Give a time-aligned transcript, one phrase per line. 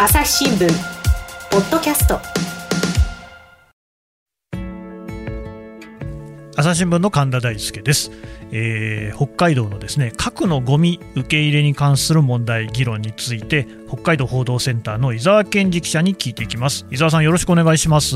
[0.00, 0.68] 朝日新聞
[1.50, 2.20] ポッドキャスト。
[6.54, 8.12] 朝日新聞の神田大輔です、
[8.52, 16.86] えー、北海道のですね核のゴミ受け入れに関する問題議論について北海道報道センターの伊沢健二記者に聞いていきます。
[16.92, 18.14] 伊沢さんよろしくお願いします。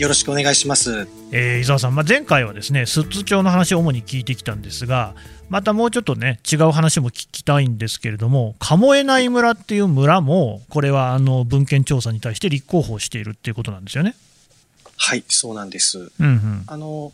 [0.00, 5.14] よろしくお願いします、えー、伊沢さん、まあ、前回はですね寿都町の話を主に聞いてきたんですが
[5.50, 14.14] またもうちょっとね違う話も聞きたいんですけれども鴨江内村っていう村もこれはあの文献調査に対して立候補しているっていうことなんですよね。
[14.96, 15.98] はいそうなんです。
[15.98, 17.12] うんうん、あの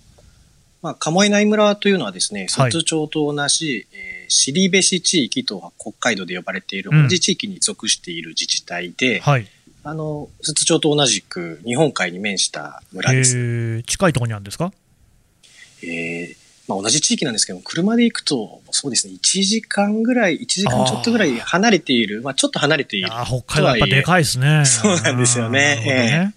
[0.81, 9.49] まあ、鴨江内村というのはですね、寿都町と同じ、はい、えー、尻部市地域と北海道で呼ばれている同じ地域に属している自治体で、うんはい、
[9.89, 13.83] あの、寿都町と同じく日本海に面した村です。
[13.85, 14.73] 近いところにあるんですか？
[15.83, 16.37] えー、
[16.67, 23.09] まあ、同じ地域なんですけど、車で行くと、そうですね、1時間ぐらい、1時間ちょっとぐらい離れている、まあ、ちょっと離れている。
[23.13, 24.65] あ北海道やっぱでかいですね。
[24.65, 26.35] そうなんですよね。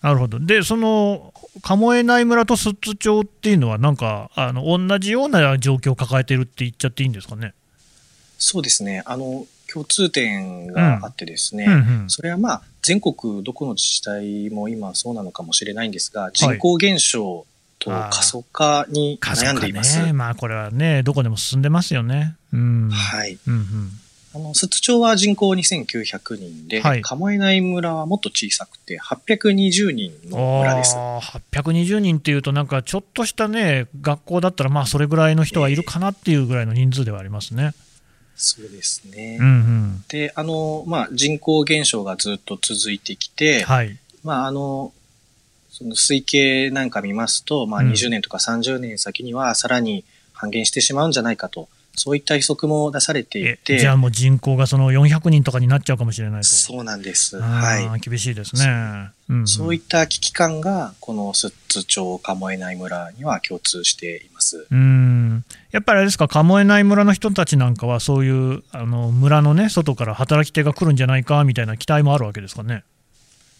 [0.00, 0.40] なるほど。
[0.40, 1.32] で、その、
[1.62, 7.54] 鴨江内村と寿都町っていうのは、なんか、あの、同じような状況を抱えてるって言っちゃっていいんですかね？
[8.38, 9.02] そうですね。
[9.06, 17.46] あの、共通点があってですね、うんうんうん、それはまあ、全国どこの自治体も今そうなのかもしれないんですが、人口減少
[17.78, 20.02] と過疎化に悩んでいます。
[20.02, 22.36] ね、まあこれはね、どこでも進んでますよね。
[22.52, 23.38] うん、はい。
[23.46, 23.90] うんうん
[24.34, 30.96] あの、寿都町は人口2900人で、はい、鴨江内村はもっと小さくて820人の村です。
[30.96, 37.62] 820人っていうとなんかちょっとしたね、学校だったらまあそれぐらいの人はいるかなっていうぐらいの人数ではありますね。
[37.64, 37.74] えー、
[38.36, 39.38] そうですね。
[39.40, 44.92] うんうん、で、あの、まあ人口減少がずっと続いてきて、はい、まああの、
[45.70, 53.78] その推計なんか見ますと、まあ、20年とか30年先にはさらに半減してしまうんじゃないかと、そういった予測も出されていて。
[53.78, 56.48] じゃあもう人口がその400人とかになっちゃうかもしれないと。
[56.48, 57.40] そうなんです。
[57.40, 58.00] はい。
[58.00, 59.10] 厳しいですね。
[59.28, 64.66] うんうん、そういった危機感が、この寿都町鴨江内村には共通しています。
[64.70, 64.78] うん
[65.70, 72.84] やっぱりあれですか、鴨江内村の人たちなんかは、そういうあの村のね、外から働き手が来るんじゃないかみたいな期待もあるわけですかね。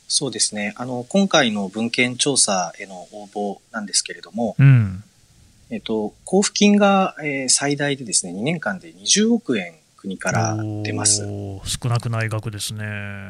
[0.08, 0.74] そうですね。
[0.76, 5.02] あの、今回の文献調査への応募なんですけれども、うん、
[5.70, 11.22] えっと、交付金が、えー、最大でですね、2年間で20億円国から出ます。
[11.64, 12.84] 少なくない額ですね。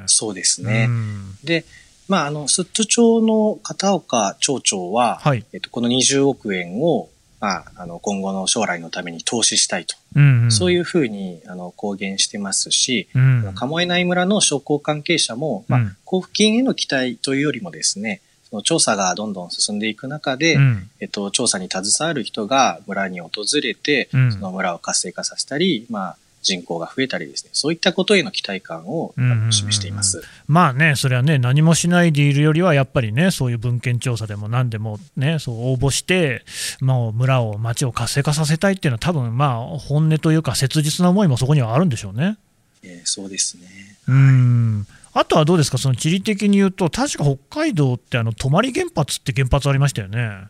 [0.06, 0.86] そうですね。
[0.88, 1.64] うん、で、
[2.08, 7.08] まあ、あの、寿都町の片岡町長は、はい、えっと、この20億円を、
[7.42, 9.96] まあ、あの、今後の将来のために投資したいと。
[10.14, 29.14] うんうん、そういうふうに、あの、公言してますし、うん、鴨江内村の商工関係者も、まあ、交付金への期待というよりもですね、その調査がどんどん進んでいく中で、うん、えっと、調査に携わる人が村に訪れて、その村を活性化させたり、まあ、人口が増えたりですね、そういったことへの期待感を
[29.50, 36.44] 示しています、うんうんうん、まあね、それはね、何もしないでいるよりは、やっぱりね、そういう文献調査でも何でもね、そう応募して、
[36.80, 42.36] まあ、村を、町を活性化させたいっていうのは、多分まあ本音というか、切実な思いもそこにはあるんでしょうね。
[42.82, 43.68] えー、そうですね。
[44.08, 50.48] うんあとはどうですか、その地理的に言うと、確か北海道ってあの泊原発って原発ありましたよね。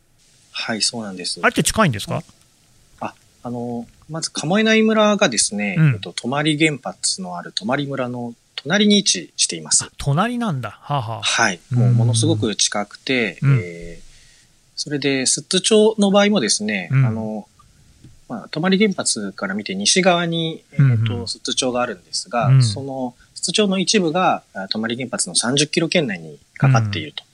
[0.53, 1.41] はい、そうなんです。
[1.43, 2.19] あれって近いんですか？
[2.19, 2.23] あ、
[3.43, 9.91] あの、まず鴨江内村がですね、うん、えっと、泊原発のある泊村の隣に位置しています。
[9.99, 10.79] 隣なんだ。
[10.81, 11.61] はあ、はあ、はい。
[11.73, 14.03] もうものすごく近くて、うん、えー、
[14.77, 17.49] それで、寿都町の場合もですね、うん、あの、
[18.29, 27.25] まあ、泊原発から見て西側に、えっ、ー、と、寿都町があるんですが、うん、その、寿都町の一部が、泊原発の30キロ圏内にかかっていると。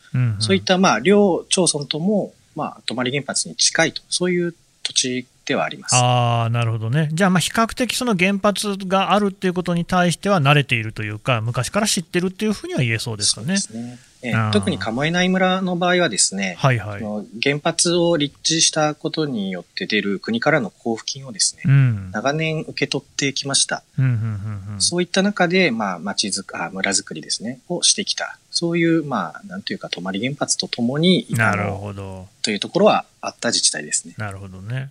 [0.40, 5.94] そういった、まあ、両町村とも、まあ、泊原発に近いと、そういう土地ではあります。
[5.96, 13.56] あなるほどね、じゃあ、比較的その原発があるっていうことに対しては慣れているというか、昔から知ってるっていうふうには言えそうですかね。
[14.52, 17.02] 特に鴨江内村の場合はですね、はいはい、
[17.42, 23.84] 原発を立地したことによって出る国からの交付金をですね、うん、長年受け取ってきました。
[23.96, 24.14] うんうんう
[24.72, 28.38] んうん、そういった中で、まあ、町づくあ村づくりですね、をしてきた。
[28.58, 34.14] そういう、まあ、なんというか、泊原発とともになるほどというところはあった自治体ですね。
[34.18, 34.90] なるほどね。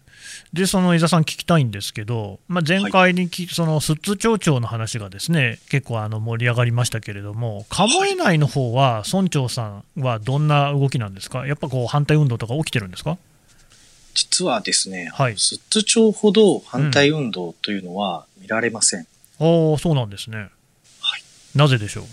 [0.53, 13.17] で、その伊沢さん、聞きたいんですけど、まあ、前回にき、はい、その寿都町長の話がですね結構あの盛り上がりましたけれども、鴨江内の方は村長さんはどんな動きなんですか、やっぱこう反対運動とか起きてるんですか？
[14.13, 19.07] 実はですね、はい、寿都町ほど反対運動というのは見られません。
[19.41, 20.37] うん、あそうなんですね。
[20.37, 20.49] はい、
[21.53, 22.05] なぜでしょう？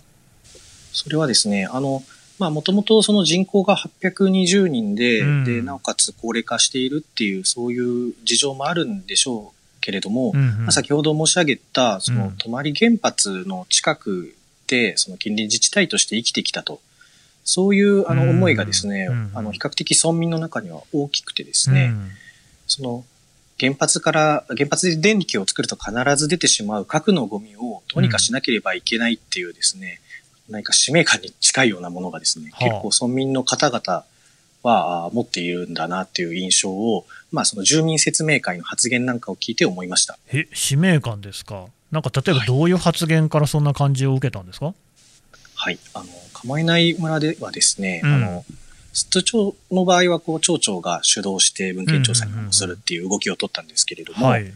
[0.94, 2.02] それはですね、あの、
[2.38, 14.37] まあ、もともとその人口が820人で、うん、で、なおかつ高齢化しているっていう、そういう事情もあるんでしょうけれども、うんうん、まあ、先ほど申し上げた、その、泊原発の近く
[14.67, 16.81] で、その近隣自治体として生きてきたと。
[17.44, 22.11] そういうあの思いがですね、うんうん、あの比較的村民の中には大きくてですね、うん、
[22.67, 23.05] その
[23.61, 30.00] 原発から、原発で電気を作ると必ず出てしまう核のゴミをどうにかしなければいけないっていうですね、
[30.49, 34.05] 何か使命感に近いようなものがですね、結構村民の方々
[34.62, 40.19] は持っているんだなっていう印象を、まあその住民説明会の発言なんかを聞いて思いました。
[40.32, 41.67] え、使命感ですか？
[41.91, 44.75] なんか例えばどういう発言からそんな感じを受けたんですか？
[45.55, 45.79] はい。
[45.94, 48.44] あの、釜内村ではですね、うん、あの、
[48.93, 54.52] 寿都町の場合は、こう、町長が主導して文献調査にするっていう動きを取ったんですけれども、はい、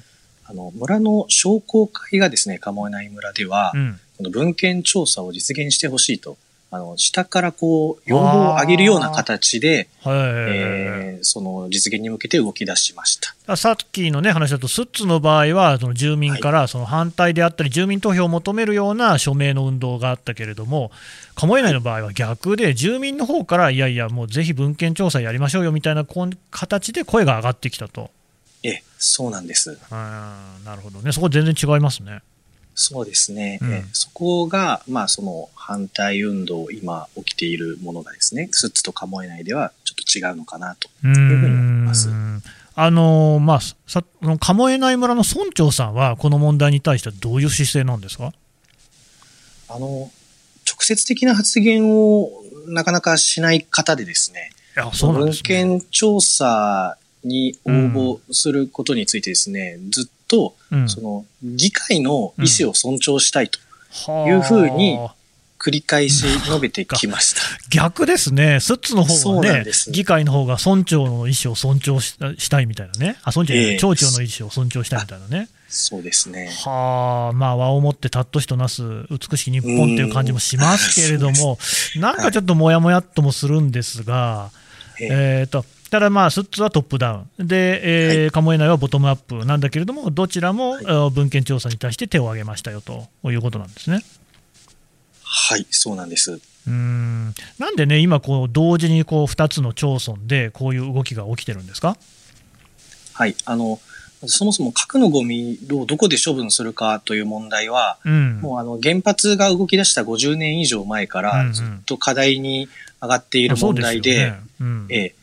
[0.48, 6.38] あの、村の商工会がですね、釜内村では、うん、この文献調査を実現してほしいと
[6.70, 13.56] あの、下からこう、要望を上げるような形で、えー、その実現に向けて動き出しました。
[13.56, 20.90] さっきの、ね、話だと、スッツの場合は、その住民からその反対であったり、住民投票を求めるような署名の運動があったけれども、
[21.36, 26.04] 鴨江内の場合は逆で、住民の方から、いやいや、もうぜひ文献調査やりましょうよみたいな
[26.50, 28.10] 形で声が上がってきたと。
[28.62, 29.78] えそうなんです。
[29.90, 32.20] あなるほどね、そこ全然違いますね。
[32.74, 33.58] そうですね。
[33.60, 41.50] うん、えそこが、まあ、その反対運動、今起きているものがですね、スッツとカモエ内ではちょっと違うのかなというふうに思い
[41.86, 42.08] ます。
[42.80, 44.04] あのまあ、さ
[44.38, 48.32] カモエ内村の村長さんは、この問題に対してはどういう姿勢なんですか？
[49.68, 50.12] あの、
[50.64, 52.30] 直接的な発言を
[52.68, 54.52] なかなかしない方でですね、
[55.00, 63.58] 文献調査に応募することについてですね、うん、ずっと、うん、その、議会の意思を尊重したいと
[64.28, 64.98] いうふうに、
[65.58, 67.40] 繰り返し述べてきました。
[67.68, 68.60] 逆ですね。
[68.60, 73.16] スッツの方はね、議会の方が村長の意思を尊重したいみたいなね。
[73.24, 75.48] あ、村長、えー、町長の意思を尊重したいみたいなね。
[75.68, 76.50] そうですね。
[76.64, 81.58] はあ、まあ、和をもってたっとしとなす美しき日本っていう感じもしますけれども、
[81.96, 84.50] なんかちょっともやもやっともするんですが、は
[85.00, 89.44] い、えっ、ー、と、ただまあ、スッツはトップダウン、で、えーはい、カモエ内はボトムアップ。
[89.46, 94.02] なんだけれども、どちらも、はい、文献調査に対して手を挙げましたよということなんですね。
[95.22, 96.40] はい、そうなんです。
[96.66, 97.34] うん。
[97.58, 101.96] なんでね、今こう、同時にこう2つの町村でこういう動きが起きてるんですか？
[103.14, 103.34] はい。
[103.46, 103.80] あの
[104.26, 112.68] そもそも核のゴミをどこで処分するかという問題は、うん、もうあの原発が動き出した50年以上前からずっと課題に
[113.00, 114.34] 上がっている問題で、
[114.90, 115.14] え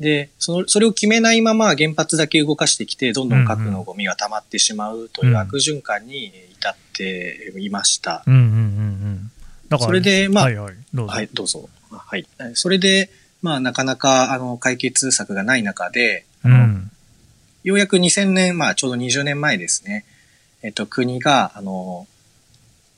[0.00, 8.22] で、その、それを決めないまま原発だけ動かしてきて、どんどん核のゴミが溜まってしまうという悪循環に至っていました。
[8.26, 9.30] うんうんうんうん
[9.68, 11.12] だから、それで、まあ、はい、はい、どうぞ。
[11.12, 11.68] はい、どうぞ。
[11.90, 12.26] はい。
[12.54, 13.10] それで、
[13.42, 16.90] まあ、なかなか、あの、解決策がない中で、あの、うん、
[17.64, 20.06] ようやく2000年、まあ、ちょうど20年前ですね、
[20.62, 22.06] えっと、国が、あの、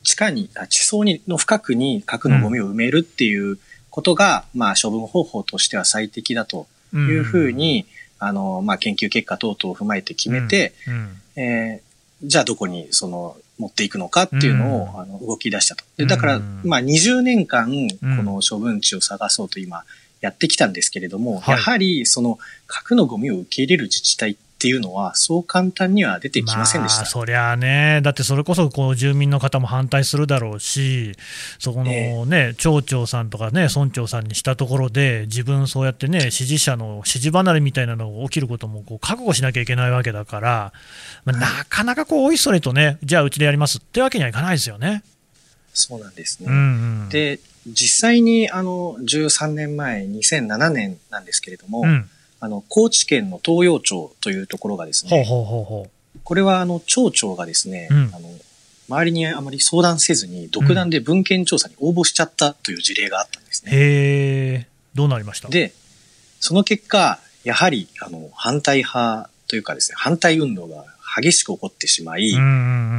[0.05, 3.59] 地下に、地層にの深くに核のゴミを埋めるっていう
[3.91, 7.87] ことが、うん、まあ、処分方法としては最適だというふうに、
[8.21, 15.85] うん、あの、まあ、研究結果等々を踏まえて決めて、うん、えー、じゃあどこにその持っていくのかっていうのを、あの動き出したと。
[15.97, 17.71] でだから、まあ、20年間、
[18.01, 19.85] この処分地を探そうと今、
[20.21, 31.13] やってきたんですけれども、やはりその核のゴミを受け入れる自治体っていうのは、そう簡単には出てきませんでした、まあ、そりゃあね、だってそれこそこう住民の方も反対するだろうし、
[31.59, 32.51] そこのね、え。
[32.51, 40.73] ー、町長さんとかね、村長さんにしたところで、自分、そうやってね、支持者の支持離れみたいなのが起きることもこう覚悟しなきゃいけないわけだから、
[41.25, 45.03] まあ、なかなかこう、おいそれとね、じゃあうちでやりますってわけにはいかないですよね。
[45.73, 46.47] そうなんですね。
[46.49, 55.91] うんうん、で、実際にあの13年前、2007年なんですけれども、うんあの、高知県の東洋町というところがですね、ほうほうほう
[56.25, 58.29] これはあの、町長がですね、うん、あの、
[58.89, 63.73] 周りにあまり相談せずに、独断で文献調査に応募しちゃったという事例があったんですね。
[63.73, 63.81] うん、へ
[64.63, 65.49] え、どうなりました？
[65.49, 65.73] で、
[66.41, 70.85] その結果、やはり、あの、反対派というかですね、反対運動が
[71.21, 72.35] 激しく起こってしまい、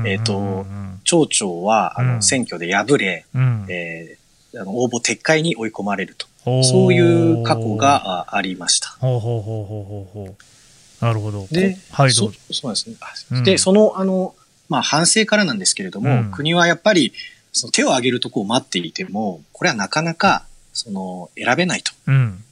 [0.06, 0.66] えっ、と、
[1.04, 6.28] 町長は、あの、選挙で敗れ、うん、えー、あの応募撤回に追い込まれると。
[6.44, 7.00] そうい
[7.42, 8.90] う過去がありました。
[9.00, 11.06] ほうほうほうほうほうほう。
[11.06, 11.48] なるほど。
[11.52, 12.96] で、はい、そそうですね。
[13.32, 14.36] うん、で、その、あの、
[14.70, 17.14] まあ、反省からなんですけれども、うん、国はやっぱり、
[17.52, 21.92] その手を挙げるとこを待っていても、これはなかなか、その、選べないと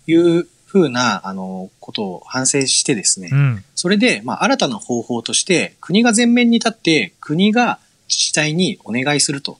[0.07, 9.59] いうふうな、あの、ことを反省してですね、うん、それで、まあ、新たな方法として、国が前面に立って、国が自治体にお願いすると。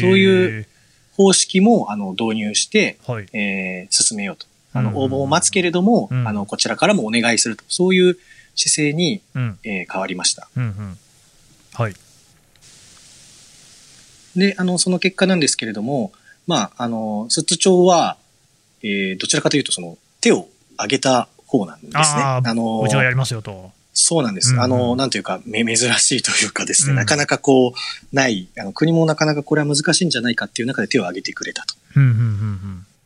[0.00, 0.66] そういう
[1.18, 4.46] 方式もあの導入して、はい、えー、進めようと。
[4.72, 7.64] あの、応募を待つけれども、うん、あの、こちらからもお願いすると。
[7.68, 8.16] そういう
[8.54, 10.48] 姿勢に、うん、えー、変わりました。
[10.56, 10.98] うんうん、
[11.72, 11.94] はい。
[14.36, 16.12] で、あの、その結果なんですけれども、
[16.46, 18.16] まあ、あの、寿都町は、
[18.82, 22.00] えー、どちらかというと、その、手を挙げた方なんですね。
[22.04, 23.72] あの、うちはやりますよと。
[24.00, 24.54] そうなんです。
[24.54, 31.74] うあの、なんというか、め、珍しいというかですね、うん、なかなかこう、ない、あの、国もなかなかこれは難しいんじゃないかっていう中で手を挙げてくれたと。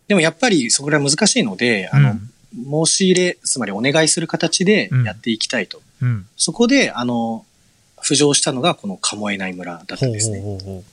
[0.07, 2.15] でもやっぱり、それは難しいので、あの、
[2.87, 5.81] 申し入れ、つまりお願いする形でやっていきたいと。
[6.03, 7.47] うん、そこで、あの、
[8.03, 10.41] 浮上したのがこの鴨えない村だったんですね。
[10.43, 10.85] ほうほうほう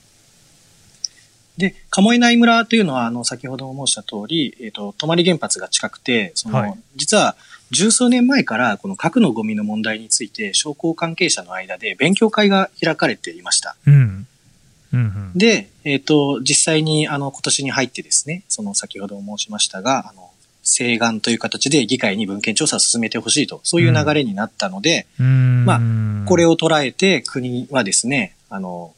[1.58, 7.36] で、鴨村というのは、あの、先ほど申した通り、えっ、ー、と、泊原発が近くて、その、はい、実は、
[7.70, 13.76] 十数年前から、この核のゴミの問題について、商工関係者の間で勉強会が開かれていました。
[13.86, 14.26] うん。
[14.92, 20.30] うんうん、で、えっ、ー、と、実際に、あの、今年に入ってですね、その、先ほど申しましたが、あの、
[20.64, 25.80] 請願という形で議会に文献調査を進めてほしいと、そういう流れになったので、うん、まあ、
[26.26, 28.92] これを捉えて国はですね、あの、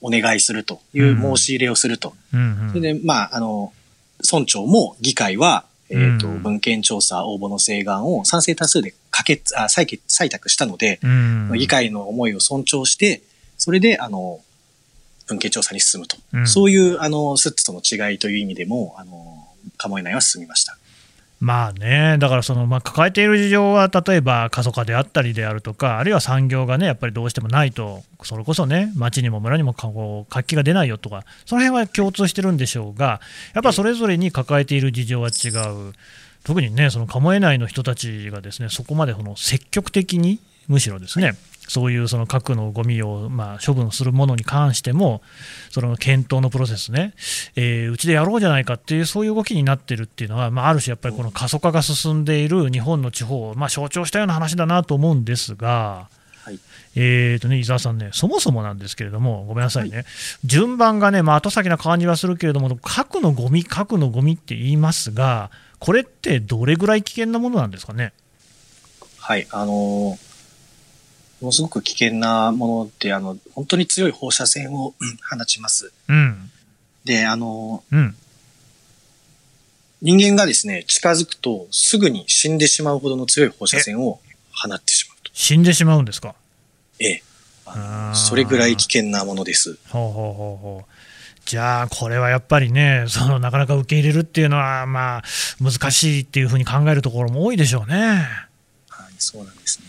[0.00, 2.14] お願いするという申し入れをすると。
[2.34, 3.72] うんそれで、まあ、あの、
[4.30, 11.00] 村長も議会は、えっ、ー、と、文献調査応募の請願を賛成多数で可決、あ、採決、採択したので、
[11.54, 13.22] 議会の思いを尊重して、
[13.58, 14.40] それで、あの、
[15.28, 16.16] 文献調査に進むと。
[16.46, 20.78] そういう、あの、スッツとの違いという意味でも、あの、構えないは進みました。
[21.42, 33.20] まあね、だからその、まあ、抱えている事情は、例えば過疎化であったりであるとか、あるいは産業がね、やっぱりどうしてもないと、それこそね、町にも村にも活気が出ないよとか、その辺は共通してるんでしょうが、
[33.54, 35.48] やっぱそれぞれに抱えている事情は違
[35.88, 35.94] う、
[36.44, 41.32] 特にね、その鴨えないの人たちがですね、そこまでその積極的に、むしろですね、
[41.68, 45.22] そういうその核のゴミをま処分するものに関しても、
[45.70, 47.14] その検討のプロセスね、
[47.56, 56.08] えー、うちでやろうじゃないかっていう、そういう動きになってるっていうのは、まあ、ある種、やっぱりこの過疎化が象んでいる日本の地方を、まあ、象徴したような話だなと思うんですが。
[56.44, 56.58] はい
[56.94, 60.06] えーとね、伊沢さんね、そもそもなんですけれども、ごめんなさいね、はい、
[60.44, 68.12] 順番がね、まあ、後先な感じはするけれども、核のゴミ、核のゴミって言いますが、これってどれぐらい危険なものなんですかね？
[69.18, 70.31] はい、あのー
[71.42, 74.94] ものすごく危険なもので、あの、本当に強い放射線を
[75.30, 75.92] 放ちます。
[76.08, 76.50] うん。
[77.04, 78.16] で、あの、うん、
[80.00, 84.20] 人間がですね、近づくとすぐに死んでしまうほどの強い放射線を
[84.52, 85.30] 放ってしまうと。
[85.34, 86.34] 死んでしまうんですか？
[86.98, 87.22] ええ。
[88.14, 89.78] それぐらい危険なものです。
[89.88, 90.92] ほうほうほうほう。
[91.44, 95.22] じゃあ、これはやっぱりね、そのなかなか受け入れるっていうのは、まあ、
[95.60, 97.96] 難しいっていうふうに考えるところも多いでしょうね。
[98.88, 99.86] はい、そうなんですね。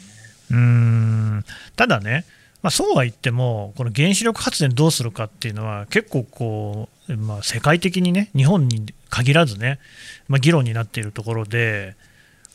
[0.54, 1.46] うん
[1.76, 2.26] ただね、
[2.62, 9.80] まあ、そうは言っても、この原子力発電どうするかっていうのは、結構こう、まあ、世界的にね、日本に限らずね、
[10.28, 11.96] まあ、議論になっているところで、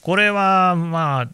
[0.00, 1.28] これはまあ、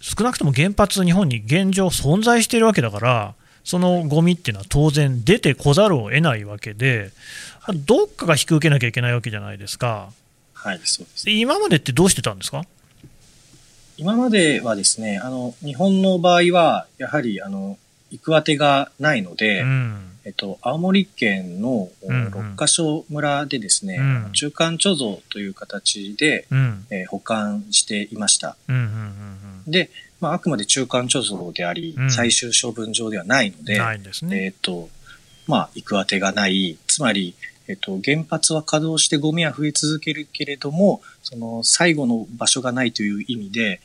[0.00, 7.12] 少なくとも原発、日本に現状存在しているわけだから、そのゴミっていうのは当然出てこざるを得ないわけで、
[7.86, 10.10] どっかが引き受けなきゃいけないわけじゃないですか。
[10.52, 11.30] はい、そうです。
[11.30, 12.64] 今までってどうしてたんですか？
[14.02, 17.78] 今まではですね、あの、日本の場合は、やはり、あの、
[18.10, 24.24] 行く当てがないので、うん、えっと、青森県の六ヶ所村でですね、うん。
[24.24, 28.56] うん、中間貯蔵という形で、うん、えー、保管していました。
[28.68, 28.88] うんうんうん
[29.66, 29.88] うん、で、
[30.20, 33.78] まあ、あくまで中間貯蔵であり、うん、最終処分場ではないので、
[34.26, 34.88] ね、えっと、
[35.46, 37.36] まあ、行く当てがない、つまり、
[37.68, 43.80] えっと、原発は稼働してゴミは増え続けるけれども、その最後の場所がないという意味で、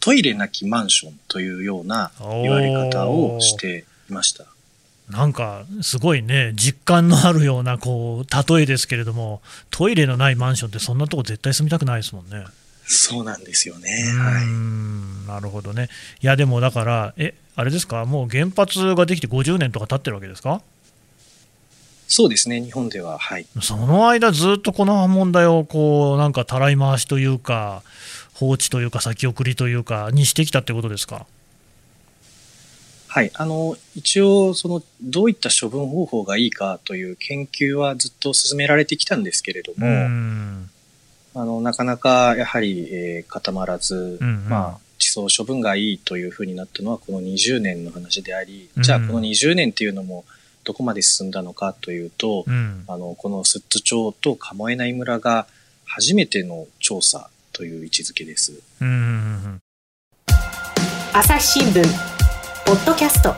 [0.00, 2.12] トイレなきマンションというような
[2.42, 4.44] 言われ方をしていました。
[5.10, 12.44] なんかすごいね、実感のあるようなこう例えですけれども、トイレのないマンションって、そんなとこ絶対住みたくないですもんね。
[12.84, 13.88] そうなんですよね。
[14.18, 15.88] はい、なるほどね。
[16.20, 20.62] いや、でもだから、え、あれですか、もう原発ができて50年とか経ってるわけですか？
[22.14, 23.46] そうですね、日本では、はい。
[23.62, 27.82] その間、ずっとこの問題を、こう、なんかたらい回しというか、
[28.34, 31.26] 放置というか、先送りというか、にしてきたってことですか？
[33.08, 33.30] はい。
[33.32, 39.86] あの、一応、その、どういった処分方法がいいかという研究はずっと進められてきたんですけれども、
[41.34, 50.26] あの、なかなか、やはり、えー、固まらず、うんうん、まあ、地層処分がいいというふうになったのは、この20年の話であり、じゃあ、この20年っていうのも、
[50.64, 55.46] どこまで進んだのかというと、うん、あの、この寿都町と鴨江内村が
[55.84, 58.52] 初めての調査という位置づけです。
[61.12, 61.84] 朝日新聞
[62.64, 63.34] ポッドキャスト。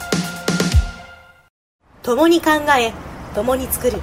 [2.03, 2.93] 共に考え
[3.35, 3.99] 共に作る。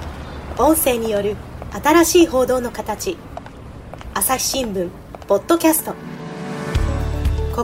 [0.58, 1.36] 音声による
[1.82, 3.16] 新しい報道の形。
[4.12, 4.90] 朝日新聞
[5.26, 5.94] ポッドキャスト。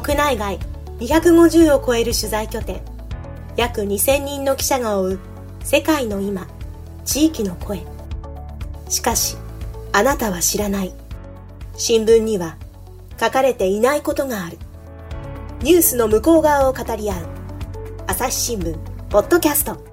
[0.01, 0.59] 国内外
[1.01, 2.81] 250を超える取材拠点。
[3.57, 5.21] 約2000人の記者が追う
[5.71, 6.47] 世界の今
[7.05, 7.83] 地域の声。
[8.89, 9.37] しかし
[9.93, 10.95] あなたは知らない。
[11.77, 12.57] 新聞には
[13.21, 14.57] 書かれていないことがある。
[15.61, 17.27] ニュースの向こう側を語り合う。
[18.07, 18.79] 朝日新聞
[19.11, 19.85] ポッドキャスト。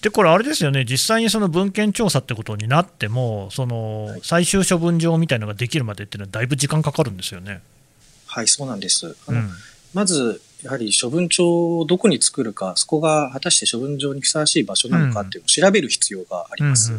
[0.00, 7.62] でこれ、あれですよね、実際にその文献調査ってことになっても、その最終処分場みたいなのができるまでっていうのは、だいぶ時間かかるんですよね。
[8.26, 9.16] はい、そうなんです。
[9.26, 9.50] あの、うん、
[9.92, 16.92] まず、やはり処分場をどこに作るか、そこが果たして処分場にふさわしい場所なのかっていうのを調べる必要があります。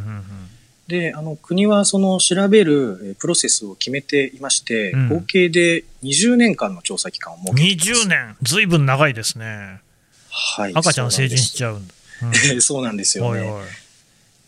[0.88, 7.92] で、あの、国はその調べるプロセスを決めていまして、うん、合計で20年間の調査期間を設けています。
[8.06, 9.82] 20年ずいぶん長いですね。
[10.30, 10.74] はい。
[10.74, 11.76] 赤ちゃん成人しちゃう。
[11.76, 13.52] うん、 そうなんですよね。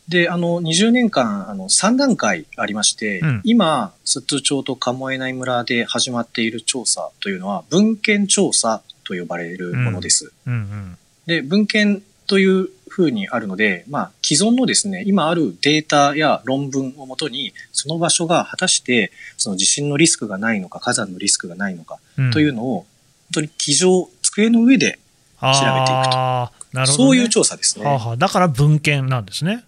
[0.10, 10.32] で、あの、20年間、あの、3段階ありまして、うん、今、寿都町と鴨江内村で始まっている調査というのは、文献調査と呼ばれるものです。
[10.46, 22.00] うんうんうん、で、文献というふうにあるので、まあ、既存のですね、今あるデータや論文をもとに、その場所が果たして、その地震のリスクがないのか、火山のリスクがないのか、
[22.32, 22.86] というのを、本
[23.34, 25.00] 当に机上、机の上で
[25.42, 26.52] 調べていくと。
[26.80, 27.86] ね、そういう調査ですね。
[27.86, 29.66] はあはあ、だから文献なんですね。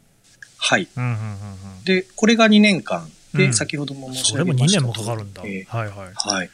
[0.58, 0.88] はい。
[0.96, 1.20] うんうんうんう
[1.82, 3.10] ん、で、これが2年間。
[3.34, 5.42] で、うん、先ほども申し上げましたそれも2年もかかるんだ。
[5.44, 6.14] えー、はいはい。
[6.14, 6.50] はい。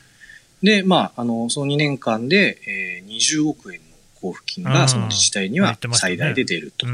[0.62, 3.86] で、まあ、あの、その2年間で、えー、20億円の
[4.16, 6.94] 交付金がその自治体には最大で出ると、ね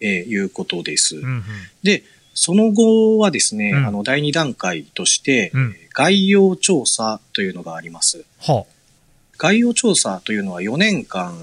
[0.00, 1.16] えー、いうことです。
[1.16, 1.42] うんうん、
[1.82, 2.04] で、
[2.34, 8.24] その後はですね、うん、あの、第2段階として、うん、概要調査というのがあります。
[8.40, 8.72] はあ、
[9.38, 11.34] 概要調査というのは4年間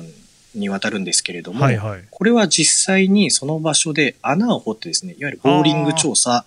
[0.56, 6.46] にわたるんですけれども、はいはい、これは実際にその場所で穴を掘ってですね、いわゆるボーリング調査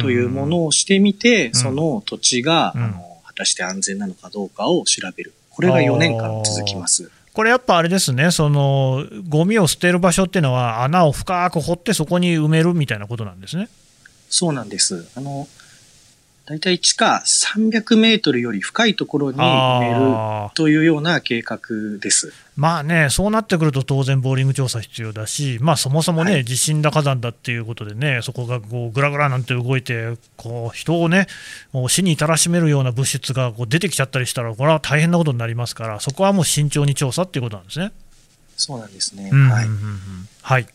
[0.00, 5.34] というものをしてみて、その土地が、うん、あの果たして安全なのかどうかを調べる。
[5.50, 7.10] これが4年間続きます。
[7.32, 13.68] これやっぱあれですね、そのゴミを捨てる場所っていうのは穴を深く掘ってそこに埋めるみたいなことなんですね。
[14.28, 15.08] そうなんです。
[15.16, 15.48] あの
[16.46, 21.58] 大体地下300メートルより深いところに埋めるというような計画
[21.98, 22.34] です。
[22.54, 31.28] まあね、そうなってくると当然ボーリング調査必要だし、まあそもそもね、はい、地震だ火山だっていうことでね、そこがこうぐらぐらなんて動いて、こう人をね、
[31.88, 37.90] 死に至らしめるような物質がこう出てきちゃったりしたら、これは大変なことになりますから、そこはもう慎重に調査っていうことなんですね。
[38.58, 39.30] そうなんですね。
[39.30, 39.66] はい。
[40.42, 40.66] はい。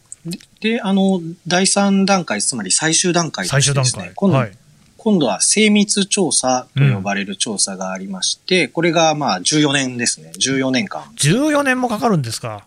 [0.61, 3.61] で、あの、第3段階、つまり最終段階ですね。
[3.61, 4.11] 最終段階。
[4.15, 4.51] 今度、はい
[4.99, 10.31] 今度は精密調査と呼ばれる調査がありまして、うん、これがまあ14年ですね。
[10.37, 11.03] 14年間。
[11.15, 12.65] 14年もかかるんですか？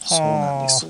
[0.00, 0.86] そうなんです。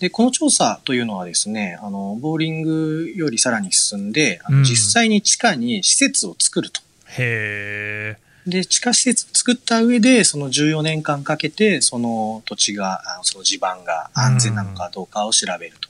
[0.00, 6.82] で、この調査というのはですね、あの、ボーリングよりさらに進んで、あの実際に地下に施設を作ると。
[7.06, 8.50] へー。
[8.50, 15.88] で、地下施設作った上で、その14年間かけて、その土地が、その地盤が安全なのかどうかを調べると。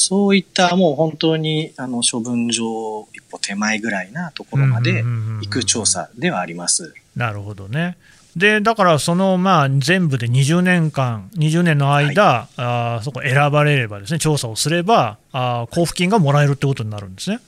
[0.00, 6.94] そういったもう本当にあの処分場一歩手前ぐらいなところまで行く調査ではあります。
[7.14, 7.98] なるほどね。
[8.34, 17.40] でだからそのまあ全部で20年間、20年の間、はい、あそこ選ばれればですね調査をすればあ交付金がもらえるってことになるんですね。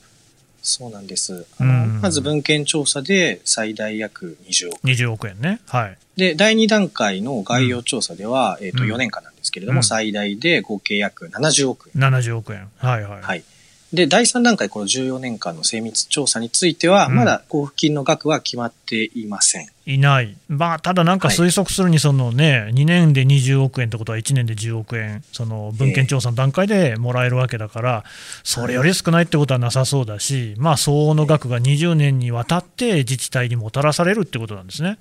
[0.61, 1.45] そうなんです。
[1.57, 4.95] あの、まず文献調査で最大約20億円。
[4.95, 5.59] 20億円ね。
[5.67, 5.97] はい。
[6.15, 12.01] で、第2段階の概要調査では、うん、えっ、と、4年間なんですけれども、うん、最大で合計約70億円。
[12.01, 12.69] 70億円。
[12.77, 13.21] はいはい。
[13.21, 13.43] はい。
[13.91, 19.67] で、第3段階、この14年間の精密調査については、まだ交付金の額は決まっていません。
[19.85, 28.03] いない、まあ、ただなんか推測するに、そのね、はい、2年で20億円ってことは、1年で10億円、その文献調査の段階でもらえるわけだから、
[28.43, 34.97] それより少ないってことはなさそうだし、まあ、相応の額が20年にわたって自治体にもたらされるってことなんですね。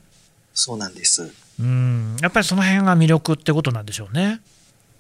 [0.55, 1.33] そうなんです。
[1.61, 4.41] うんやっぱりその辺が魅力ってことなんでしょうね。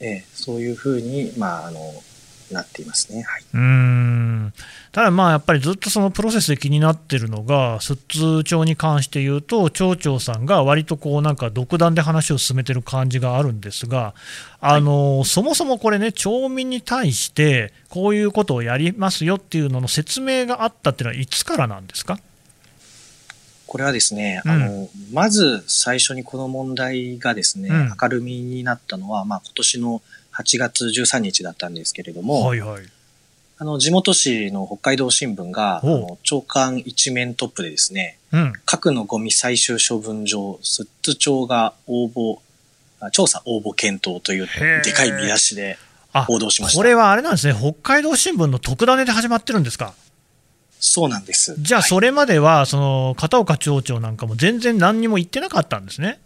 [0.00, 1.80] ええ、そういうふうに、まあ、あの
[2.50, 3.22] なっていますね。
[3.22, 4.52] はい、うん
[4.90, 14.12] ただ、まあやっぱりずっとそのプロセスで気になってるのが、寿都町に関して言うと、町長さんが割とこうなんか独断で話を進めてる感じがあるんですが、
[14.60, 22.18] あの、はい、そもそもこれね、町民に対して、こういうことをやりますよっていうのの説明があったっていうのは、いつからなんですか？
[23.72, 30.02] これはですね、うん、あの、まず最初にこの問題がですね、うん、明るみになったのは、まあ今年の
[30.34, 32.82] 8月13日だったんですけれども、はいはい、
[33.56, 42.40] あの、地元紙の北海道新聞が、あの長官一面トップでですね、うん、核のゴミ最終処分場、寿都町が応募、
[43.10, 44.48] 調査応募検討という
[44.84, 45.78] でかい見出しで
[46.12, 46.76] 報道しました。
[46.76, 49.94] これはあれなんですね、北海道新聞の特ダネで始まってるんですか
[50.84, 51.54] そうなんです。
[51.58, 56.18] じゃあ、それまでは、その片岡町長なんかも全然何にも言ってなかったんですね？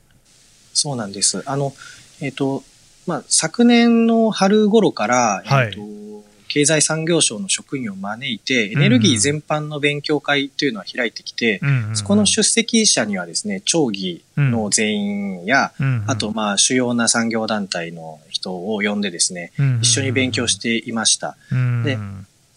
[0.73, 1.43] そうなんです。
[1.47, 1.75] あの、
[2.23, 2.65] えっ、ー、と、
[3.07, 6.17] まあ、昨年の春頃から、えっ、ー、と、はい
[6.49, 11.61] 経済産業省の職員を招いて、エネルギー全般の勉強会というのは開いてきて、
[11.93, 15.73] そこの出席者にはですね、町議の全員や、
[16.07, 21.37] あと、まあ、主要な産業団体の人を呼んでですね、一緒に勉強していました。
[21.85, 21.99] で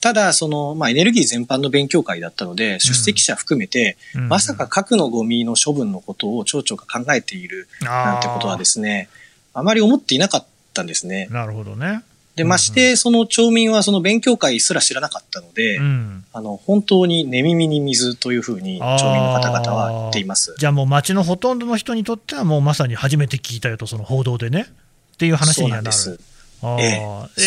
[0.01, 9.09] ただ、その、まあ、エネルギー全般の勉強会だったので、出席者含めて、まさか核のゴミの処分のことを町長が考えているなんてことはですね、
[9.53, 11.27] あまり思っていなかったんですね。
[11.31, 12.03] なるほどね。
[12.39, 20.55] で、まして、その町民はその勉強会すら知らなかったので、うん、あの、本当に寝耳に水というふうに町民の方々は言っています。
[20.57, 24.67] じゃあもう町のほとんどの人にとってはもうまさに初めて聞いたよと、その報道でね。
[25.15, 25.91] っていう話にはなる。
[25.91, 26.38] そうなんです。
[26.61, 27.01] あえ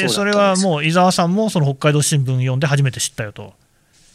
[0.04, 3.54] え、それはもう伊沢さんもその北海道新聞読んで初めて知ったよと。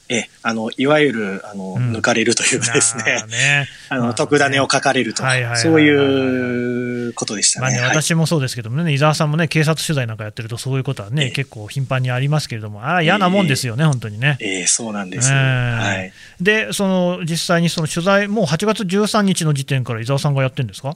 [0.10, 3.68] ええ、あの、いわゆる、あの、うん、抜かれるというかですね、 ね。
[3.90, 5.24] あの、特ダネを書かれると、
[5.56, 7.66] そういうことでしたね。
[7.66, 14.38] まあね、私もそうですけどもね、伊沢さんもね、警察取材なんかやってると、そういうことはね、え結構頻繁にありますけれども、あら、嫌なもんですよね、え本当にね。
[14.40, 16.14] ええそうなんです、はい。
[16.40, 20.96] で、その、実際にその取材、もう8月13日の時点から伊沢さんがやってるんですか？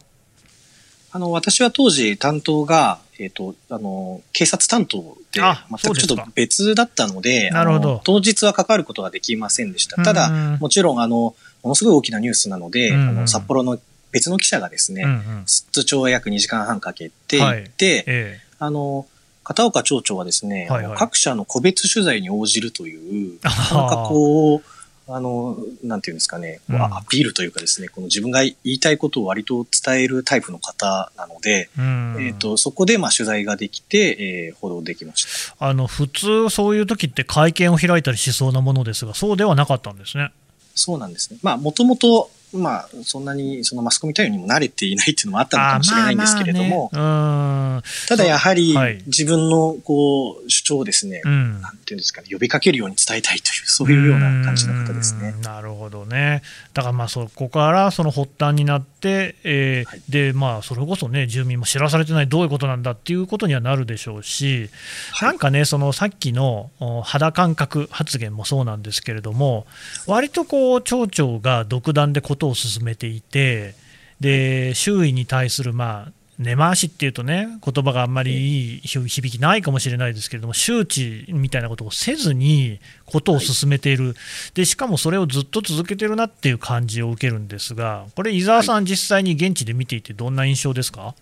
[1.13, 8.01] あの、私は当時担当が、えっ、ー、と、あの、警察担当で、全くちょっと別だったので、なるほど。
[8.03, 10.01] 当日は関わることができませんでした。
[10.03, 13.79] ただ、もちろん、あの、ものすごい大きなニュースなので、あの札幌の
[14.11, 15.05] 別の記者がですね、
[15.45, 18.03] 出張約2時間半かけて行って、はい。
[18.05, 19.05] ええ、あの、
[19.43, 24.63] 片岡町長はですね、はいはい、各社の個別取材に応じるという、なかなかこう、
[25.07, 35.25] あの、なんていうんですかね、うん、アピールというかですね、この自分が言いたいことを割と伝えるタイプの方なので、うん、えっ、ー、と、そこでまあ取材ができて、えー、報道できまし
[35.57, 35.67] た。
[35.67, 40.31] あの、普通そういう時って会見を開いたりしそうなものですが、そうではなかったんですね。
[40.75, 41.39] そうなんですね。
[41.43, 48.75] まあ、もともとまあ、そんなにそのマスコミ対応にも慣れていないっていうのもあったのかもしれないんですけれども、まあまあね、ただやはり
[49.07, 51.31] 自分のこう主張をですね、な
[51.71, 55.33] んていうんですかね、呼びかけるように伝えたいという、そういうような感じの方ですね。
[55.43, 56.41] なるほどね。
[56.73, 64.69] だからまあそこからその発端になって、えーはい、でまあそれこそね、住民も知らされてないどういうことなんだっていうことにはなるでしょうし、
[65.13, 66.69] はい、なんかね、そのさっきの
[67.03, 69.65] 肌感覚発言もそうなんですけれども、
[70.07, 73.75] 割とこう町長が独断でことを進めていて、
[74.19, 78.77] で周囲に対する、まあ、根回しっていうとね、言葉があんまりい。
[78.77, 84.15] い響きないかもしれないですけれども、周知みたいなことをせずに、ことを進めている、
[84.55, 91.13] でしかもそれをずっと続けてるなっていう感じを受けるんですが、これ、伊沢さん、実際に現地で見ていて、どんな印象ですか？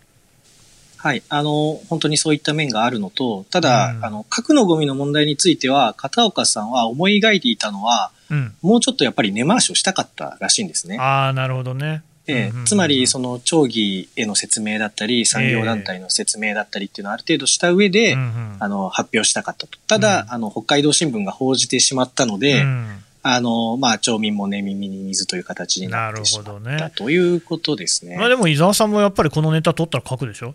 [0.95, 1.21] はい。
[1.27, 10.97] あの、本当にそういった面があるのと、ただ、うん、あの、核のゴミの問題については、片岡さんは思い描いていたのは、うん、もうちょっとやっぱり根回しをしたかったらしいんですね。
[10.99, 12.03] ああ、なるほどね。
[12.27, 18.15] ええ、つまり、その、町議への説明だったり、産業団体の説明だったりっていうのをある程度した上で、
[18.59, 19.79] あの、発表したかったと。
[19.87, 22.63] ただ、あの、北海道新聞が報じてしまったので、
[23.23, 28.15] あの、まあ、町民もね、耳に水という形になってしまった、ね、ということですね。
[28.15, 30.53] まあでも、伊沢さんもやっぱりこのネタ取ったら書くでしょ？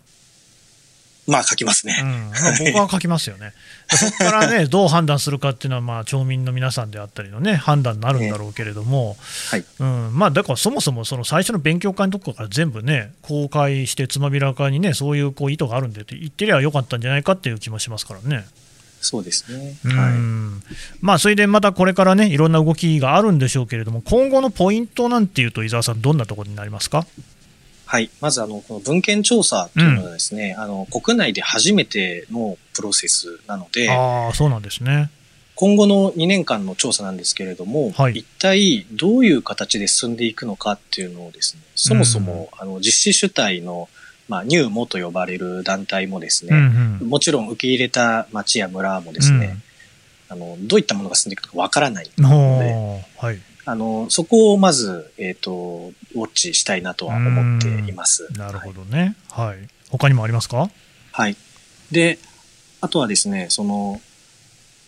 [1.27, 1.97] まあ書きますね。
[2.01, 2.31] うん、
[2.65, 3.53] 僕は書きますよね。
[3.89, 9.17] そこからね、どう判断するかっていうのは、まあ、町民の皆さんであったりのね、判断になるんだろうけれども、
[9.49, 18.45] はい、うん、まあ、だからそもそもその最初の勉強会のところから全部ね、公開してつまびらかにね、そういうこう意図があるんでって言ってりゃよかったんじゃないかっていう気もしますからね。
[19.01, 19.75] そうですね。
[19.83, 20.13] はい。
[20.99, 27.05] まあ、それでまたこれからね、いろんな動きがあるんでしょうけれども、今後のポイントなんていうと、伊沢さん、どんなところになりますか？
[27.95, 28.09] はい。
[28.19, 35.09] まず、あの、この文献調査というのはですね、うん、あの、国内で初めてのプロセスなので、ああ、そうなんですね。
[35.55, 43.87] 今後の2年間の調査なんですけれども、はい、一体どういう形で進んでいくのかっていうのをですね、そもそも、うん、あの、実施主体の、
[44.27, 49.57] まあ、ニューモと呼ばれる団体もですね、うんうん、もちろん受け入れた町や村もですね、
[50.31, 52.29] うん、あの、どういったものが進んでいくのかわからないの
[52.59, 58.27] で、はい、あの、そこをまず、えっ、ー、と、ウォッチしたいなとは思っています。
[58.33, 59.15] なるほどね。
[59.29, 59.57] はい。
[59.89, 60.69] 他にもありますか？
[61.11, 61.35] はい。
[61.91, 62.19] で、
[62.81, 63.99] あとはですね、その、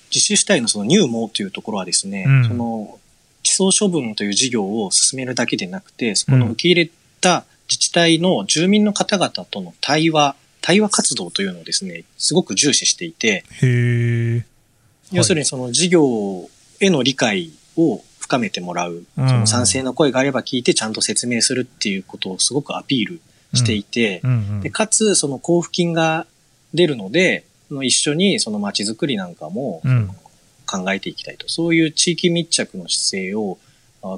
[0.10, 3.00] 実施主体のその入門というところはですね、うん、その、
[3.44, 14.46] 地層処分という事業を進めるだけでなくて、そこの受け入れた自治体の住民の方々との対話、対話活動というのをですね、すごく重視していて、へ
[15.12, 23.22] 要するにその事業への理解を深めてもらう、その賛成の声があれば聞いてちゃんと説明するっていうことをすごくアピール
[23.54, 24.22] していて、
[24.62, 26.28] でかつその交付金が
[26.74, 27.46] 出るので、
[27.82, 29.82] 一緒にその街づくりなんかも、
[30.70, 33.58] 考えていきたいと、そういう地域密着の姿勢を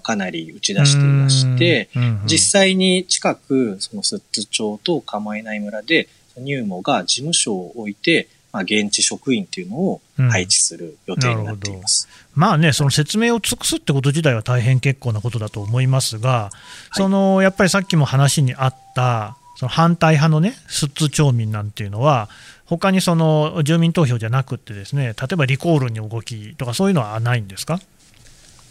[0.01, 1.89] かなり打ち出していまして、
[2.25, 16.57] 実際に近く、その寿都町と構えない村で、ニューモが事務所を置いて、まあ、現地職員っていうのを配置する予定になっています、うん、まあね、その説明を尽くすってこと自体は大変結構なことだと思いますが、はい、
[16.93, 22.29] そのやっぱりさっきも話にあった、その反対派のね、寿都町民なんていうのは、
[22.65, 27.79] 他にその住民投票じゃなくて、ですね例えばリコールに動きとか、そういうのはないんですか？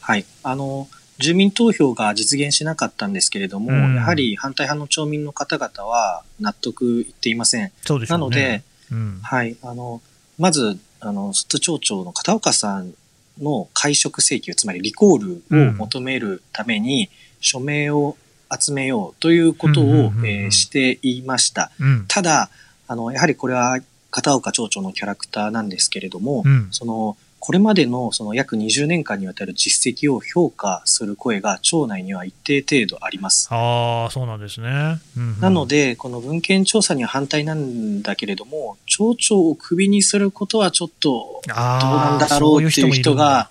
[0.01, 0.25] はい。
[0.43, 0.89] あの
[1.19, 7.73] 住民投票が実現しなかったんですけれども、うん、やはり反対派の町民の方々は納得いっていません。
[7.85, 10.01] そうでしょうね、なので、うん、はい、あの、
[10.39, 12.95] まず、あの、寿都町長の片岡さん
[13.41, 18.17] の会食請求、つまりリコールを求めるために、署名を
[18.51, 21.71] 集めようということを、えしていました。
[21.81, 22.51] うん、ただ、
[22.87, 23.79] あの、やはりこれは
[24.11, 33.49] 片岡町長のキャラクターなんですけれども、その、これまでのその約20年間にわたる実績を評価する声が町内には一定程度あります。
[33.51, 35.01] ああ、そうなんですね。
[35.17, 43.51] うんうん、なので、この文献調査には反対なんだけれども、町長をクビにすることはちょっとどうなんだろうっていう人が、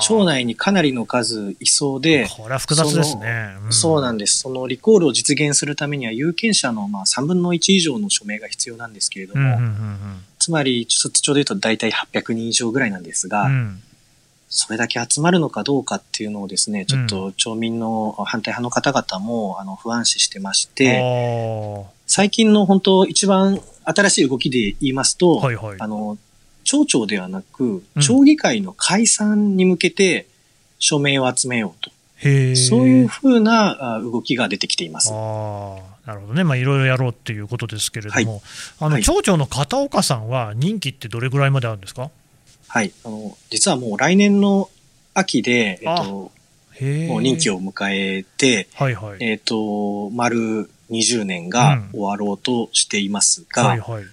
[0.00, 4.38] 町内にかなりの数いそうで、これは複雑ですね、うん、そうなんです。
[4.38, 13.82] そのリコールを実現するためには有権者のまあ3分の1以上の署名が必要なんですけれども、うんうんうんうんつまり、寿都町で言うと大体800人以上ぐらいなんですが、うん、
[14.50, 26.18] それだけ集まるのかどうかっていうのをですね、ちょっと町民の反対派の方々もあの不安視してまして、最近の本当一番新しい動きで言いますと、はいはい、あの、
[26.64, 30.26] 町長ではなく、町議会の解散に向けて
[30.78, 31.90] 署名を集めようと。
[32.20, 35.10] そういうふうな動きが出てきています。
[36.06, 38.42] なるほどね、まあ、いろいろやろうっていうことですけれども、はい、
[38.80, 42.10] あの、町長の片岡さんは、任期ってどれぐらいまであるんですか？
[42.68, 42.92] はい。
[43.04, 44.68] あの実はもう来年の
[45.14, 46.30] 秋で、えっと、も
[47.18, 47.72] う任期を迎
[48.18, 54.04] えて、はいはい、えっと、丸20年が終わろうとしていますが、うんはいはい、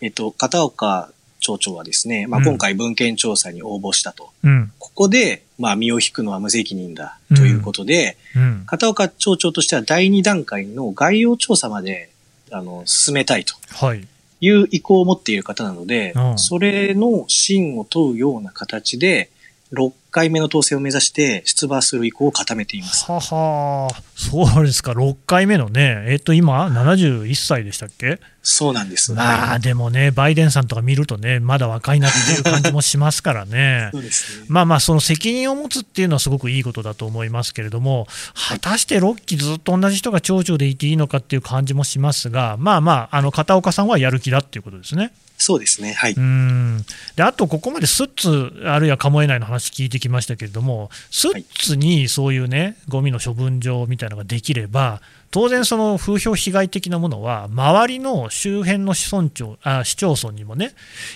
[0.00, 1.10] えっと、片岡
[1.46, 4.30] 町長はですね、まあ、今回文献調査に応募したと。
[4.42, 12.10] うん、ここで、まあ、身を引くのは無責任だということで、うん、片岡町長としては第2段階の概要調査まで、
[12.50, 13.54] あの、進めたいと。
[13.94, 14.06] い。
[14.50, 19.30] う意向を持っている方なので、はい、それの真を問うような形で、
[19.72, 23.04] 6回目の当選を目指して出馬する意向を固めています。
[23.04, 28.18] ははそうですか、6回目のね、えっ、と、今、71歳でしたっけ？
[28.42, 29.20] そうなんです、ね。
[29.20, 33.90] ああ、でもね、バイデンさんとか見るとね、まだ若いなっていう感じもしますからね。
[33.92, 34.46] そうですね。
[34.48, 38.08] まあまあ、その責任を持つっていうのはすごくいいことだと思いますけれども、
[38.48, 45.12] 果たして6期ずっと同じ人が町長でいていいのかっていう感じもしますが、まあまあ、あの、片岡さんはやる気だっていうことですね。
[45.38, 60.72] そうですね、はい、うんであと、ここまでスッツ、あるいはカモエ内の話聞いてきましたけれども、スッツにそういうね、ゴミの処分場みたいなのができれば、当然、その風評被害的なものは、周りの周辺の市村長あ市町村にもね、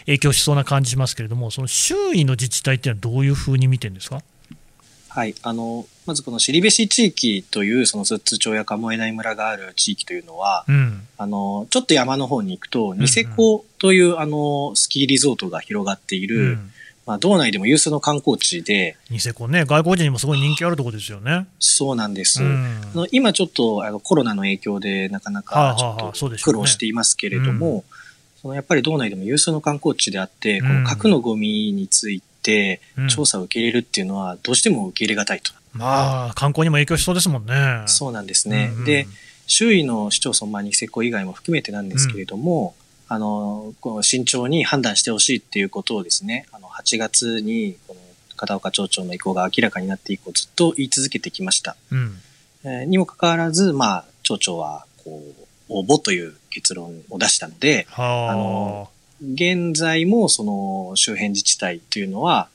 [0.06, 4.22] 影響しそうな感じしますけれども、その周囲の自治体っていうのは、どういうふうに見てるんですか？
[5.08, 5.34] はい。
[5.42, 16.72] あの、まずこの尻べし地域という、その寿都町や鴨江内村がある地域というのは、うん、あの、ちょっと山の方に行くと、ニセコという、あの、スキーリゾートが広がっている、うん、
[17.06, 18.96] まあ、道内でも有数の観光地で。
[19.10, 21.46] ニセコね、外国人にもすごい人気あるところですよね。
[21.58, 22.42] そうなんです。
[22.42, 27.84] うん、あの今ちょっとあのコロナの影響でなかなかちょっと苦労していますけれども、
[28.40, 35.52] そのやっぱり道内でも有数の観光地であって、この核のゴミについて、調査を受け入れるっていうのは、どうしても受け入れがたいと。
[35.72, 37.82] まあ、観光にも影響しそうですもんね。
[37.86, 38.70] そうなんですね。
[38.72, 39.06] うんうん、で、
[39.46, 42.79] 周囲の市町村、まあ、ニセコ以外も含めてなんですけれども、うん、
[43.12, 48.00] あの、この慎重に判断してほしいっていうことをですね、あの、8月に、この、
[48.36, 51.76] 片岡町長の意向が明らかになって以降、ずっと言い続けてきました。
[51.90, 52.18] うん、
[52.62, 62.48] えー、にもかかわらず、まあ、町長は、こう、応募という結論を出したので、あの、現在もその周辺自治体というのは、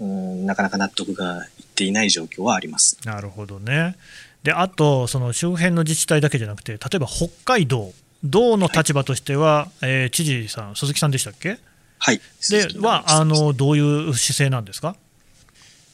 [0.00, 2.98] うん、なかなか納得がいっていない状況はあります。
[3.04, 3.94] なるほどね。
[4.42, 7.92] で、あと、その周辺の自治体だけじゃなくて、例えば北海道、
[8.24, 11.58] 道の立場としては、はい、えー、知事さん、鈴木さんでしたっけ？
[11.98, 12.20] はい。
[12.50, 14.96] で、は、あの、どういう姿勢なんですか？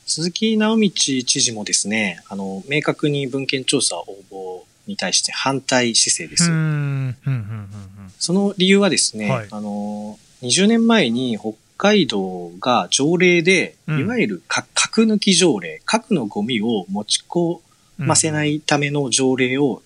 [0.07, 6.45] 鈴木直道知事もですね、あの、明確に文献調査応募に対して反対姿勢です。
[8.19, 17.59] その理由はですね、はい、あの、20年前に北海道が条例で、いわゆる核抜き条例、核のゴミを持ち込
[17.99, 19.83] ませないための条例を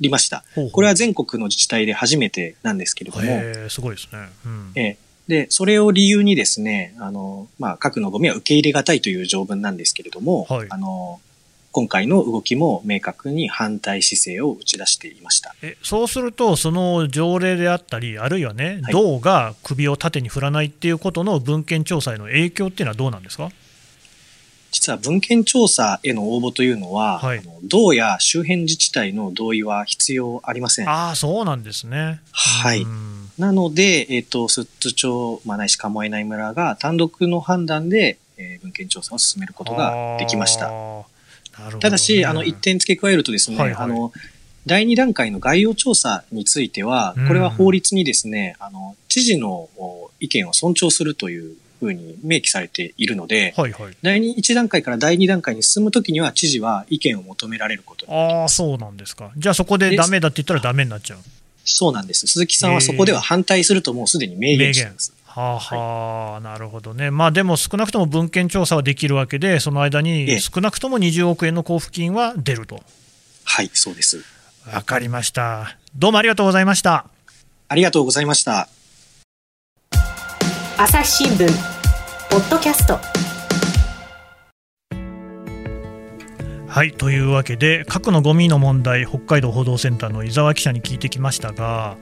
[0.00, 0.44] りました。
[0.72, 4.18] これは全国の自治体で初めてなんですけれども、すごいですね。
[4.44, 4.96] うん、え。
[5.28, 11.20] で、それを理由にですね、あの、まあ、核のゴミは受け入れがたいという条文なんですけれども、はい、あの、
[11.72, 15.54] 今回の動きも明確に反対姿勢を打ち出していました。
[15.62, 23.52] えそうすると、その条例であったり、あるいはね、はい、道が首を縦に振らないっていうことの文献調査への影響っていうのはどうなんですか？
[24.70, 30.88] 実は文献調査への応募というのは、はい、道や周辺自治体の同意は必要ありません。
[30.88, 32.20] ああ、そうなんですね。
[32.32, 32.86] はい。
[33.38, 40.68] なので、えっ、ー、と、寿都町、まあ、ないし鴨江内村が単独の判断で、えー、文献調査を進めることができました。
[40.68, 41.04] ね、
[41.80, 44.12] ただし、あの、一点付け加えるとですね、はいはい、あの、
[44.66, 49.68] 第2段階の概要調査については、これは法律にですね、あの、知事の
[50.20, 59.32] 意見を尊重するというふうに明記されているので、はいはい、第1段階から第2段階に進むときには、知事は意見を求められることああ、そうなんですか。
[59.36, 61.18] じゃあそこでダメだって言ったらダメになっちゃう
[61.64, 62.26] そうなんです。
[62.26, 65.12] 鈴木さんはそこでは反対するともうすでに明言してます。
[65.24, 72.82] はあ、はあ、なるほどね、まあ、でも少なくとも文献調査はできるわけで、その間に少なくとも20億円の交付金は出ると。
[73.44, 74.24] はい、そうです。
[74.72, 75.76] わかりました。
[75.94, 77.06] どうもありがとうございました。
[77.68, 78.68] ありがとうございました。
[80.82, 81.46] 朝日新聞。
[82.30, 82.98] ポッドキャスト。
[86.66, 91.98] はいというわけで核のゴミの問題北海道報道センターの伊沢記者に聞いてきましたが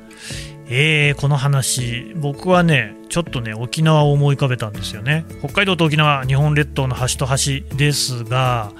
[0.69, 5.25] えー、この話僕はねちょっとね沖縄を思い浮かべたんですよね。
[5.41, 8.71] 北海道と沖縄日本列島の端と端ですが、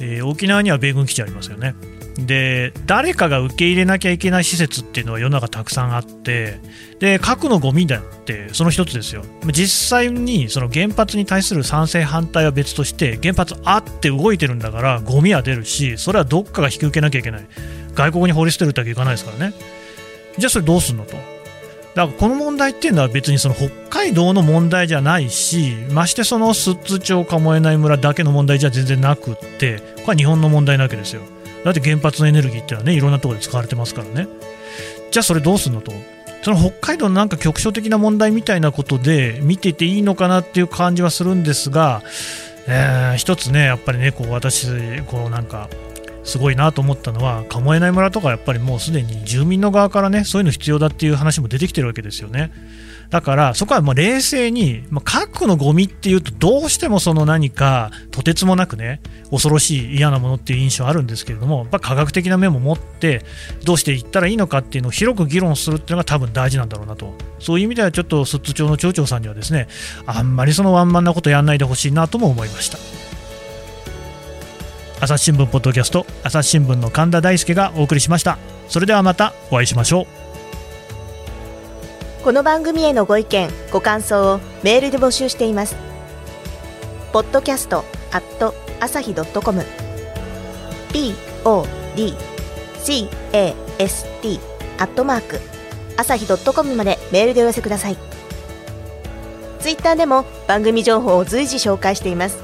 [0.00, 1.76] えー、沖縄には米軍基地ありますよね。
[2.18, 6.58] で誰かが受け入れなきゃいけない施設っていうのは世の中たくさんあって
[6.98, 9.22] で核のゴミだってその一つですよ。
[9.46, 17.46] 実際にその原発に対する賛成反対は別として原発あって動いてるんだからゴミは出るしそれはどっかが引き受けなきゃいけない。
[17.94, 19.54] 外国に放り捨てるだけいかないですからね。
[20.38, 21.12] じゃあそれどうすんのと。
[21.12, 31.22] だからこの問題っていうのは別にその北海道の問題じゃないしましてその寿都町鴨江内村だけの問題じゃ全然なくってこれは日本の問題なわけですよ。
[31.64, 34.28] だって原発のエネルギーっていうのはねいろんなところで使われてますからね
[35.10, 35.92] じゃあそれどうすんのと
[36.42, 42.02] その北海道のなんか局所的な問題みたいなことで見てていいのかなっていう感じはするんですが、
[42.68, 45.68] えー、一つねやっぱりねこう私こうなんか
[46.24, 52.52] すごいなと思ったのは鴨江内村とかやっぱりもうすでに住民の側からねそういうの必要だっていう話も出てきてるわけですよね。
[53.10, 63.24] だからそこはもう冷静に、まあ、核のゴミっていうとどうしてもその何かとてつもなくね恐ろしい嫌なものっていう印象あるんですけれどもやっぱ科学的な面も持って
[63.64, 67.14] どうしていったらいいのかっていうのを広く議論するっていうのが多分大事なんだろうなと。
[67.38, 69.68] そういう意味ではちょっと寿都町の町長さんにはですね
[70.06, 72.78] あんまりそのワンマンなことやんないでほしいなとも思いました。
[75.00, 78.36] 朝日新聞ポッドキャスト朝日新聞の神田大輔がお送りしました。
[78.68, 80.27] それではまたお会いしましょう。
[82.24, 85.76] この番組へのご意見ご感想をメールで募集しています。
[87.12, 89.64] ポッドキャストアット朝日ドットコム。
[90.92, 93.08] podcast
[94.78, 95.40] アットマーク
[95.96, 97.96] 朝日ドットコムまでメールでお寄せください。
[99.60, 102.38] ツイッターでも番組情報を随時紹介しています。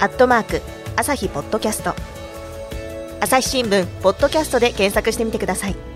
[0.00, 0.60] アットマーク
[0.96, 1.94] 朝日ポッドキャスト。
[3.20, 5.93] 朝日新聞ポッドキャストで検索してみてください。